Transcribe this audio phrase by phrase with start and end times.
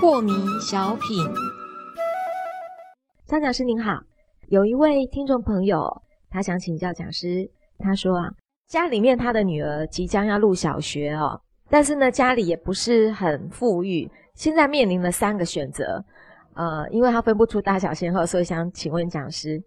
[0.00, 1.24] 破迷小品，
[3.26, 4.00] 张讲师您好，
[4.48, 8.28] 有一位听众朋友，他想请教讲师，他说啊，
[8.66, 16.04] 家里面他的女儿即将要入小学哦，但是呢，家里也不是很富裕，现在面临了三个选择，
[16.54, 19.62] 呃，因为他分不出大小先后，所以想请问讲师，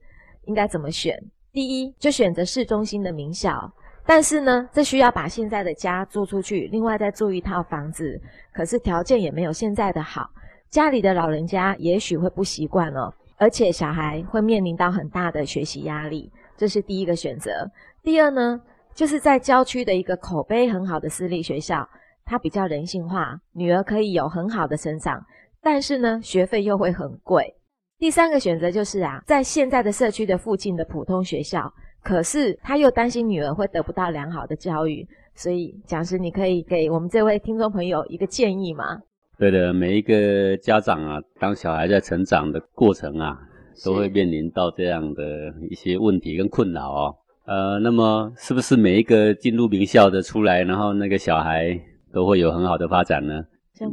[0.52, 1.18] 应该怎么选？
[1.54, 3.72] 第一，就选择市中心的名校。
[4.06, 8.20] 但是呢，这需要把现在的家租出去，另外再租一套房子，
[8.54, 10.30] 可是条件也没有现在的好。
[10.70, 17.66] 家里的老人家也许会不习惯哦，而且小孩会面临到很大的学习压力，这是第一个选择。
[18.04, 18.60] 第二呢，
[18.94, 21.88] 就是在郊区的一个口碑很好的私立学校，
[22.26, 25.26] 它比较人性化，女儿可以有很好的成长，
[25.62, 27.56] 但是呢，学费又会很贵。
[28.02, 31.72] 第三个选择就是啊，在现在的社区的附近的普通学校。
[32.02, 39.00] 可是他又担心女儿会得不到良好的教育，所以讲师，你可以给我们这位听众朋友一个建议吗？
[39.38, 43.40] 对的，每一个家长啊，当小孩在成长的过程啊，
[43.86, 47.16] 都会面临到这样的一些问题跟困扰哦。
[47.46, 51.80] 呃，那么是不是每一个进入名校的出来，然后那个小孩
[52.12, 53.44] 都会有很好的发展呢？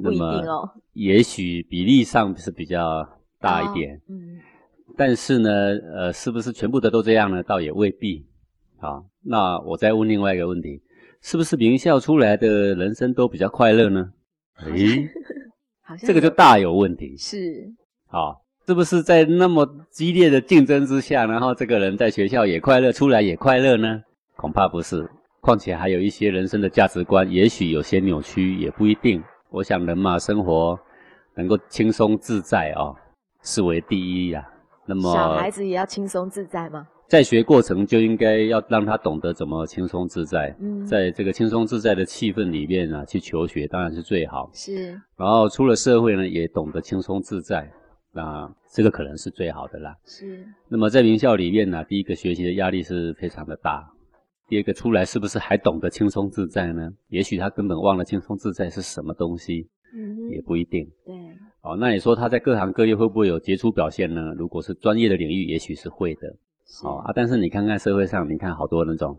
[0.03, 0.67] 不一定哦。
[0.95, 3.07] 也许比例上是比较
[3.41, 4.01] 大一点。
[4.09, 4.39] 嗯。
[4.97, 5.51] 但是呢，
[5.95, 7.43] 呃，是不是全部的都这样呢？
[7.43, 8.27] 倒也未必。
[8.81, 10.81] 好，那我再问另外一个问题：
[11.23, 14.13] 是不是名校出来的人生都比较快乐呢？
[14.67, 15.09] 诶，
[16.01, 17.17] 这个就大有问题。
[17.17, 17.73] 是。
[18.09, 24.03] 好，是不是在那么激烈的竞争之下，然后这个人在学校也快乐，出来也快乐呢？
[24.37, 25.09] 恐怕不是。
[25.41, 29.23] 况且还有一些人生的价值观，也许有些扭曲，也不一定。
[29.51, 30.79] 我想人嘛，生活
[31.37, 32.93] 能够轻松自在啊，
[33.43, 34.49] 视为第一呀。
[34.87, 36.87] 那么小孩子也要轻松自在吗？
[37.09, 40.55] 在学过程就应该要让他懂得怎么轻松自在。
[40.61, 44.51] 嗯，在这个轻松自在的气氛里面啊，去求学当然是最好。
[44.53, 44.91] 是。
[45.17, 47.71] 然后出了社会呢，也懂得轻松自在，
[48.13, 49.97] 那这个可能是最好的啦。
[50.05, 50.47] 是。
[50.69, 53.91] 那么在名校里面呢，第一个学习的压力是非常的大，
[54.49, 56.91] 第二个出来是不是还懂得轻松自在呢？
[57.09, 59.67] 也许他根本忘了轻松自在是什么东西。
[59.95, 60.87] 嗯，也不一定。
[61.07, 61.15] 对。
[61.69, 64.33] 哦，那你说他在各行各业会不会有杰出表现呢？
[64.39, 66.35] 如果是专业的领域，也许是会的。
[66.83, 69.15] 哦啊，但是你看看社会上，你看好多那种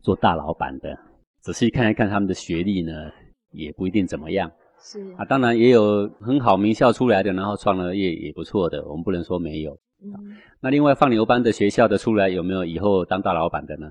[0.00, 0.96] 做大老板的，
[1.40, 3.10] 仔细看一看他们的学历呢，
[3.50, 4.48] 也不一定怎么样。
[4.80, 9.72] 是啊，当然也有很好名校出来的，然后创了业也不错的，我们不能说没有。
[10.04, 10.36] 嗯。
[10.60, 13.90] 那另外放牛班的学校的出来，有没有以后当大老板的呢？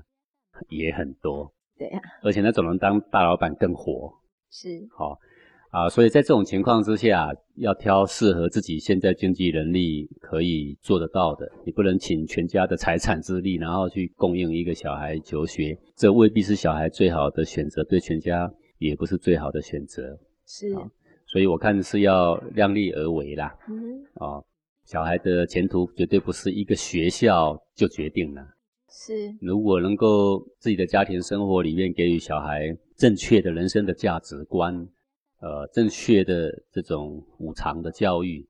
[0.70, 1.52] 也很多。
[1.76, 2.00] 对呀。
[2.22, 4.14] 而且那种人当大老板更火。
[4.50, 4.88] 是。
[4.96, 5.18] 好。
[5.72, 11.50] 啊，所以在这种情况之下，要挑适合自己现在经济能力可以做得到的。
[11.64, 20.18] 你不能请全家的财产之力，然后去供应一个小孩求学，这未必是小孩最好的选择，对全家也不是最好的选择。
[20.46, 20.74] 是，
[21.26, 23.56] 所以我看是要量力而为啦。
[23.66, 24.44] 嗯，哦，
[24.84, 28.46] 小孩的前途绝对不是一个学校就决定了。
[28.90, 34.86] 是，如果能够自己的家庭生活里面给予小孩正确的人生的价值观。
[35.42, 38.46] 呃，正确的这种五常的教育，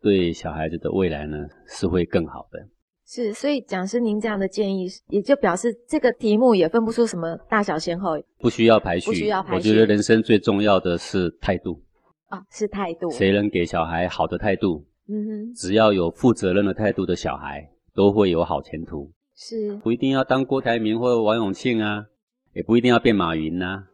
[0.00, 1.36] 对小孩子的未来呢
[1.66, 2.68] 是会更好的。
[3.04, 9.68] 是，所以讲师您这样的建议，也就表示这个题目也分不出什么大小先后，不需要排序，不需要排序。
[9.70, 11.82] 我觉得人生最重要的是态度
[12.28, 13.10] 啊，是态度。
[13.10, 14.86] 谁能给小孩好的态度？
[15.08, 19.10] 嗯哼，只要有负责任的态度的小孩，都会有好前途。
[19.34, 22.06] 是，不一定要当郭台铭或王永庆啊，
[22.52, 23.86] 也不一定要变马云呐。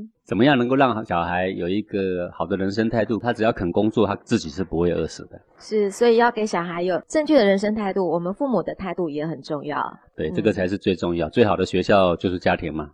[0.00, 3.18] 嗯，怎么样能够让小孩有一个好的人生态度？
[3.18, 5.40] 他只要肯工作，他自己是不会饿死的。
[5.58, 9.82] 是，所以要给小孩有正确的人生态度，我们父母的态度也很重要。
[10.16, 11.28] 对，这个才是最重要。
[11.28, 12.90] 最好的学校就是家庭嘛。